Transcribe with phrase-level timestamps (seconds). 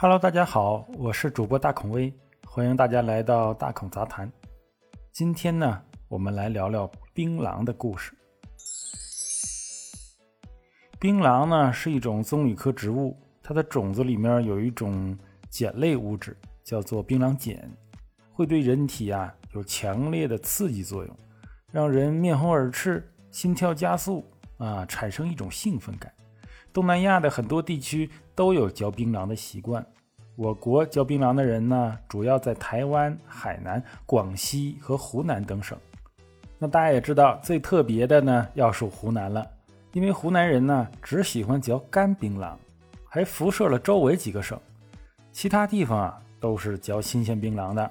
[0.00, 2.14] Hello，大家好，我是主播大孔威，
[2.46, 4.30] 欢迎大家来到大孔杂谈。
[5.10, 8.12] 今天呢，我们来聊聊槟榔的故事。
[11.00, 15.18] 槟榔呢是一种棕榈科植物，它的种子里面有一种
[15.50, 17.68] 碱类物质，叫做槟榔碱，
[18.32, 21.18] 会对人体啊有强烈的刺激作用，
[21.72, 24.24] 让人面红耳赤、心跳加速
[24.58, 26.12] 啊，产生一种兴奋感。
[26.78, 29.84] 东南亚的很多地区都有嚼槟榔的习惯。
[30.36, 35.76] 我国嚼槟榔的人呢，主要在台湾、海南、广西和湖南等省。
[36.56, 39.44] 那大家也知道，最特别的呢，要数湖南了，
[39.92, 42.54] 因为湖南人呢只喜欢嚼干槟榔，
[43.08, 44.56] 还辐射了周围几个省。
[45.32, 47.90] 其他地方啊都是嚼新鲜槟榔的。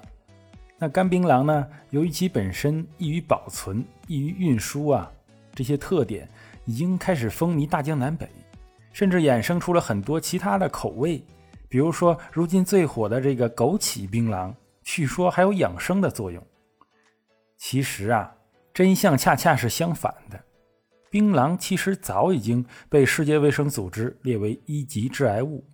[0.78, 5.12] 那干槟榔呢，由于其本身易于保存、易于运输啊
[5.54, 6.26] 这些特点，
[6.64, 8.26] 已经开始风靡大江南北。
[8.98, 11.24] 甚至衍生出了很多其他的口味，
[11.68, 16.44] 比如说如今最火的这个枸杞槟榔，据说还有养生的作用。
[17.56, 18.34] 其实啊，
[18.74, 20.40] 真相恰恰是相反的。
[21.10, 25.64] 槟榔其实早已经被世界卫生组织列为一级致癌物。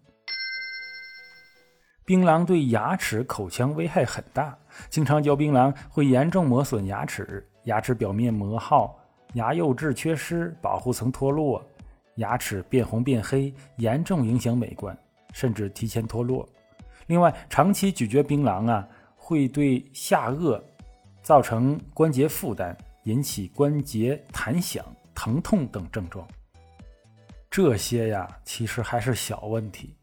[2.04, 4.54] 槟榔对牙齿、口腔危害很大，
[4.90, 8.94] 经常嚼槟榔会严重磨损牙齿，牙齿表面磨耗，
[9.32, 11.66] 牙釉质缺失，保护层脱落。
[12.16, 14.96] 牙齿变红变黑，严重影响美观，
[15.32, 16.48] 甚至提前脱落。
[17.06, 20.60] 另外，长期咀嚼槟榔啊，会对下颚
[21.22, 24.84] 造成关节负担，引起关节弹响、
[25.14, 26.26] 疼痛等症状。
[27.50, 29.94] 这些呀，其实还是小问题。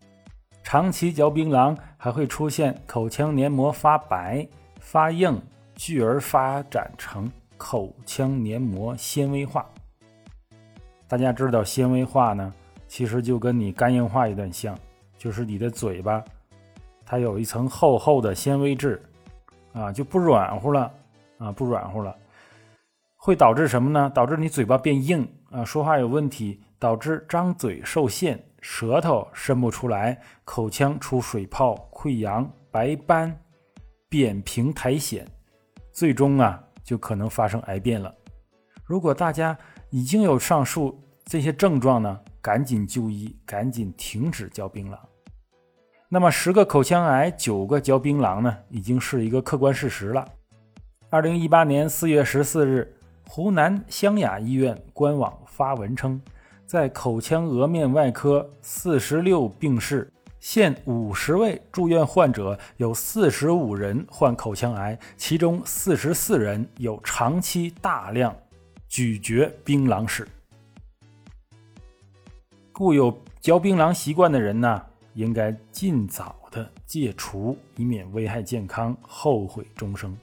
[0.63, 4.47] 长期嚼槟榔还会出现口腔黏膜发白、
[4.79, 5.41] 发硬，
[5.75, 9.67] 继而发展成口腔黏膜纤维化。
[11.11, 12.53] 大家知道纤维化呢，
[12.87, 14.79] 其实就跟你肝硬化有点像，
[15.17, 16.23] 就是你的嘴巴，
[17.05, 19.03] 它有一层厚厚的纤维质，
[19.73, 20.89] 啊，就不软乎了，
[21.37, 22.15] 啊，不软乎了，
[23.17, 24.09] 会导致什么呢？
[24.15, 33.37] 导致你嘴巴变硬，啊，说话有问题，导致张嘴受限，舌头伸不出来，口腔出水泡、溃疡、白斑、
[34.07, 35.25] 扁平苔藓，
[35.91, 38.15] 最终啊，就可能发生癌变了。
[38.85, 39.57] 如果大家
[39.91, 44.97] 已经有上述这些症状呢，赶紧就医，赶紧停止嚼槟榔。
[46.07, 50.25] 那么十个口腔癌，九个嚼槟榔呢，已经是一个客观事实了。
[51.09, 52.95] 二零一八年四月十四日，
[53.27, 56.21] 湖南湘雅医院官网发文称，
[56.65, 60.09] 在口腔颌面外科四十六病室，
[60.39, 68.33] 现五十位住院患者，有四十五人患口腔癌，其中四十四人有长期大量。
[68.91, 70.27] 咀嚼槟榔史，
[72.73, 80.13] 故有嚼槟榔习惯的人呢，应该尽早的戒除，以免危害健康，后悔终生。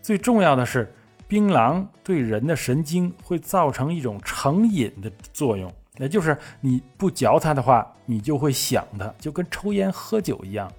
[0.00, 0.90] 最重要的是，
[1.28, 10.72] 槟榔对人的神经会造成一种成瘾的作用，也就是你不嚼它的话，你就会想它，就跟抽烟喝酒一样，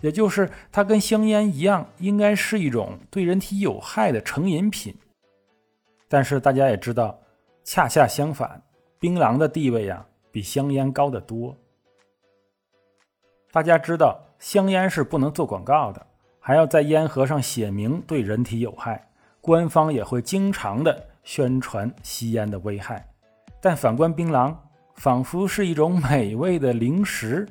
[0.00, 4.94] 也就是它跟香烟一样，应该是一种对人体有害的成瘾品。
[6.12, 7.18] 但是大家也知道，
[7.64, 8.62] 恰恰相反，
[8.98, 11.56] 槟榔的地位呀比香烟高得多。
[13.50, 16.06] 大家知道，香烟是不能做广告的，
[16.38, 19.08] 还要在烟盒上写明对人体有害。
[19.40, 23.08] 官方也会经常的宣传吸烟的危害。
[23.58, 24.54] 但反观槟榔，
[24.96, 27.48] 仿佛是一种美味的零食，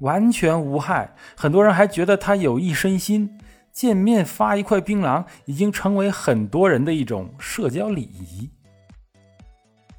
[0.00, 1.10] 完全无害。
[1.34, 3.38] 很多人还觉得它有益身心。
[3.74, 8.48] 见面发一块槟榔，已经成为很多人的一种社交礼仪。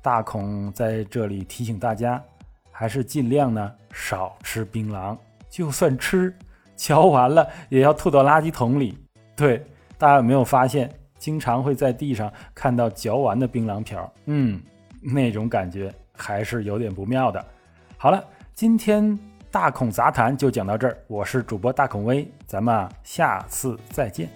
[0.01, 2.23] 大孔在这里提醒大家，
[2.71, 5.17] 还是尽量呢少吃槟榔，
[5.49, 6.33] 就算吃，
[6.77, 8.97] 嚼完了也要吐到垃圾桶里。
[9.35, 9.61] 对，
[9.97, 14.09] 大家有没有发现，经常会在地上看到嚼完的槟榔条？
[14.27, 14.61] 嗯，
[15.01, 17.45] 那种感觉还是有点不妙的。
[17.97, 18.23] 好了，
[18.53, 19.19] 今天。
[19.55, 24.27] 大孔杂谈就讲到这儿，我是主播大孔威，咱们下次再见。